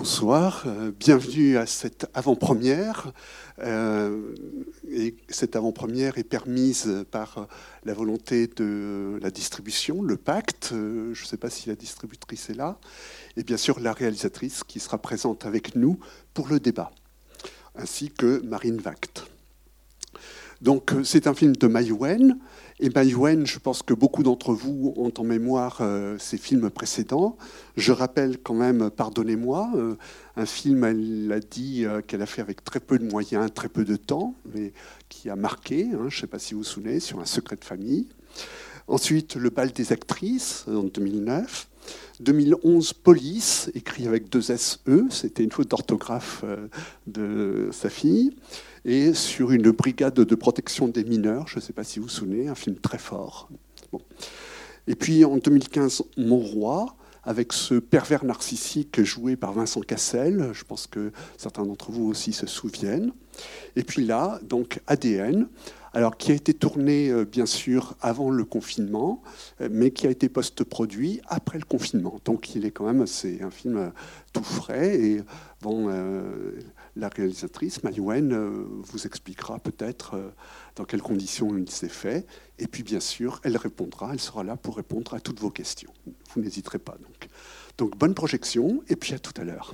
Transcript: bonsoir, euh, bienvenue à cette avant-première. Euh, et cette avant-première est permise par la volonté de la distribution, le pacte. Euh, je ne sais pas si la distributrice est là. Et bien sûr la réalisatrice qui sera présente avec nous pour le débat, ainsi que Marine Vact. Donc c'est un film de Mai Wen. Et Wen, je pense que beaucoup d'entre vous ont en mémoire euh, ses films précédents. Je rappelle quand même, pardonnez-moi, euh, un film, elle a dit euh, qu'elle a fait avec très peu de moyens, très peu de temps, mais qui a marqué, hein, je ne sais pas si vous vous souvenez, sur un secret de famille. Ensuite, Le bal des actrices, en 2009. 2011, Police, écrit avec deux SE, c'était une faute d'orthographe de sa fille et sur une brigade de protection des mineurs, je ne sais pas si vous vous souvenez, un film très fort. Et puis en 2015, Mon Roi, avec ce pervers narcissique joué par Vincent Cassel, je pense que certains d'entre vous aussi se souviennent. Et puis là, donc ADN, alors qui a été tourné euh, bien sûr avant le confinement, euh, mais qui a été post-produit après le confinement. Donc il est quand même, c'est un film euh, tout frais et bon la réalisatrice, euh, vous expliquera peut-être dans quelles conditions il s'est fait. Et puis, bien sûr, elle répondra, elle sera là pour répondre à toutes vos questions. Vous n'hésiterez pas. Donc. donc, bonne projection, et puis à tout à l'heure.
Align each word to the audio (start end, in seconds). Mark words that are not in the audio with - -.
bonsoir, 0.00 0.62
euh, 0.64 0.92
bienvenue 0.98 1.58
à 1.58 1.66
cette 1.66 2.08
avant-première. 2.14 3.12
Euh, 3.58 4.34
et 4.90 5.14
cette 5.28 5.56
avant-première 5.56 6.16
est 6.16 6.24
permise 6.24 7.04
par 7.10 7.46
la 7.84 7.92
volonté 7.92 8.46
de 8.46 9.18
la 9.20 9.30
distribution, 9.30 10.00
le 10.00 10.16
pacte. 10.16 10.70
Euh, 10.72 11.12
je 11.12 11.22
ne 11.22 11.26
sais 11.26 11.36
pas 11.36 11.50
si 11.50 11.68
la 11.68 11.74
distributrice 11.74 12.48
est 12.48 12.54
là. 12.54 12.78
Et 13.36 13.42
bien 13.42 13.58
sûr 13.58 13.78
la 13.78 13.92
réalisatrice 13.92 14.64
qui 14.64 14.80
sera 14.80 14.96
présente 14.96 15.44
avec 15.44 15.74
nous 15.74 16.00
pour 16.32 16.48
le 16.48 16.60
débat, 16.60 16.92
ainsi 17.76 18.08
que 18.08 18.40
Marine 18.42 18.78
Vact. 18.78 19.29
Donc 20.60 20.92
c'est 21.04 21.26
un 21.26 21.34
film 21.34 21.56
de 21.56 21.66
Mai 21.66 21.90
Wen. 21.90 22.38
Et 22.80 22.90
Wen, 22.90 23.46
je 23.46 23.58
pense 23.58 23.82
que 23.82 23.94
beaucoup 23.94 24.22
d'entre 24.22 24.52
vous 24.52 24.94
ont 24.96 25.12
en 25.16 25.24
mémoire 25.24 25.78
euh, 25.80 26.16
ses 26.18 26.38
films 26.38 26.70
précédents. 26.70 27.36
Je 27.76 27.92
rappelle 27.92 28.38
quand 28.38 28.54
même, 28.54 28.90
pardonnez-moi, 28.90 29.70
euh, 29.74 29.96
un 30.36 30.46
film, 30.46 30.84
elle 30.84 31.30
a 31.32 31.40
dit 31.40 31.84
euh, 31.84 32.00
qu'elle 32.00 32.22
a 32.22 32.26
fait 32.26 32.40
avec 32.42 32.64
très 32.64 32.80
peu 32.80 32.98
de 32.98 33.04
moyens, 33.04 33.52
très 33.54 33.68
peu 33.68 33.84
de 33.84 33.96
temps, 33.96 34.34
mais 34.54 34.72
qui 35.08 35.28
a 35.30 35.36
marqué, 35.36 35.88
hein, 35.92 36.08
je 36.08 36.16
ne 36.16 36.20
sais 36.20 36.26
pas 36.26 36.38
si 36.38 36.54
vous 36.54 36.60
vous 36.60 36.64
souvenez, 36.64 37.00
sur 37.00 37.20
un 37.20 37.26
secret 37.26 37.56
de 37.56 37.64
famille. 37.64 38.08
Ensuite, 38.90 39.36
Le 39.36 39.50
bal 39.50 39.70
des 39.70 39.92
actrices, 39.92 40.64
en 40.66 40.82
2009. 40.82 41.68
2011, 42.18 42.92
Police, 42.92 43.70
écrit 43.74 44.08
avec 44.08 44.28
deux 44.28 44.42
SE, 44.42 45.06
c'était 45.10 45.44
une 45.44 45.52
faute 45.52 45.70
d'orthographe 45.70 46.44
de 47.06 47.68
sa 47.70 47.88
fille 47.88 48.34
et 48.84 49.14
sur 49.14 49.52
une 49.52 49.70
brigade 49.70 50.14
de 50.14 50.34
protection 50.34 50.88
des 50.88 51.04
mineurs, 51.04 51.46
je 51.46 51.56
ne 51.56 51.60
sais 51.60 51.72
pas 51.72 51.84
si 51.84 52.00
vous 52.00 52.06
vous 52.06 52.10
souvenez, 52.10 52.48
un 52.48 52.56
film 52.56 52.76
très 52.76 52.98
fort. 52.98 53.48
Et 54.88 54.96
puis 54.96 55.24
en 55.24 55.36
2015, 55.36 56.02
Mon 56.16 56.38
Roi, 56.38 56.96
avec 57.22 57.52
ce 57.52 57.74
pervers 57.74 58.24
narcissique 58.24 59.02
joué 59.02 59.36
par 59.36 59.52
Vincent 59.52 59.82
Cassel, 59.82 60.50
je 60.52 60.64
pense 60.64 60.88
que 60.88 61.12
certains 61.38 61.64
d'entre 61.64 61.92
vous 61.92 62.08
aussi 62.08 62.32
se 62.32 62.46
souviennent. 62.46 63.12
Et 63.76 63.84
puis 63.84 64.04
là, 64.04 64.40
donc 64.42 64.80
ADN, 64.88 65.46
alors 65.92 66.16
qui 66.16 66.32
a 66.32 66.34
été 66.34 66.54
tourné 66.54 67.10
euh, 67.10 67.24
bien 67.24 67.46
sûr 67.46 67.96
avant 68.00 68.30
le 68.30 68.44
confinement, 68.44 69.22
euh, 69.60 69.68
mais 69.70 69.90
qui 69.90 70.06
a 70.06 70.10
été 70.10 70.28
post-produit 70.28 71.20
après 71.26 71.58
le 71.58 71.64
confinement. 71.64 72.20
Donc 72.24 72.54
il 72.54 72.64
est 72.64 72.70
quand 72.70 72.84
même, 72.84 73.06
c'est 73.06 73.42
un 73.42 73.50
film 73.50 73.76
euh, 73.76 73.90
tout 74.32 74.44
frais 74.44 74.94
et 74.96 75.22
bon 75.60 75.88
la 76.96 77.08
réalisatrice, 77.08 77.80
euh, 77.84 78.64
vous 78.68 79.06
expliquera 79.06 79.58
peut-être 79.58 80.32
dans 80.76 80.84
quelles 80.84 81.02
conditions 81.02 81.56
il 81.56 81.70
s'est 81.70 81.88
fait. 81.88 82.26
Et 82.58 82.66
puis, 82.66 82.82
bien 82.82 83.00
sûr, 83.00 83.40
elle 83.44 83.56
répondra, 83.56 84.10
elle 84.12 84.20
sera 84.20 84.44
là 84.44 84.56
pour 84.56 84.76
répondre 84.76 85.14
à 85.14 85.20
toutes 85.20 85.40
vos 85.40 85.50
questions. 85.50 85.92
Vous 86.34 86.40
n'hésiterez 86.40 86.78
pas. 86.78 86.96
Donc. 87.02 87.28
donc, 87.78 87.96
bonne 87.96 88.14
projection, 88.14 88.82
et 88.88 88.96
puis 88.96 89.14
à 89.14 89.18
tout 89.18 89.34
à 89.40 89.44
l'heure. 89.44 89.72